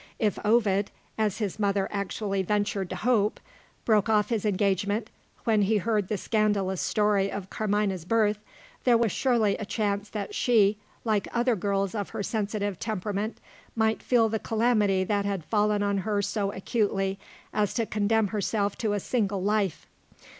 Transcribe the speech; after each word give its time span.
If 0.17 0.39
Ovid 0.43 0.89
(as 1.15 1.37
his 1.37 1.59
mother 1.59 1.87
actually 1.91 2.41
ventured 2.41 2.89
to 2.89 2.95
hope!) 2.95 3.39
broke 3.85 4.09
off 4.09 4.29
his 4.29 4.45
engagement, 4.45 5.11
when 5.43 5.61
he 5.61 5.77
heard 5.77 6.07
the 6.07 6.17
scandalous 6.17 6.81
story 6.81 7.31
of 7.31 7.51
Carmina's 7.51 8.03
birth, 8.03 8.39
there 8.83 8.97
was 8.97 9.11
surely 9.11 9.55
a 9.57 9.65
chance 9.67 10.09
that 10.09 10.33
she, 10.33 10.79
like 11.05 11.27
other 11.35 11.55
girls 11.55 11.93
of 11.93 12.09
her 12.09 12.23
sensitive 12.23 12.79
temperament, 12.79 13.37
might 13.75 14.01
feel 14.01 14.27
the 14.27 14.39
calamity 14.39 15.03
that 15.03 15.25
had 15.25 15.45
fallen 15.45 15.83
on 15.83 15.99
her 15.99 16.23
so 16.23 16.51
acutely 16.51 17.19
as 17.53 17.71
to 17.75 17.85
condemn 17.85 18.29
herself 18.29 18.75
to 18.79 18.93
a 18.93 18.99
single 18.99 19.43
life. 19.43 19.85